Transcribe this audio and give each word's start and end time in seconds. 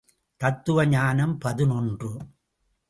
தத்துவ 0.41 0.85
ஞானம் 0.85 1.37
பதினொன்று. 1.37 2.11